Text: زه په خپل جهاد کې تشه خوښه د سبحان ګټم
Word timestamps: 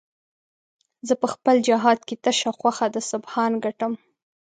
زه 1.07 1.13
په 1.21 1.27
خپل 1.33 1.55
جهاد 1.67 1.99
کې 2.07 2.15
تشه 2.23 2.51
خوښه 2.59 2.87
د 2.91 2.97
سبحان 3.11 3.51
ګټم 3.65 3.93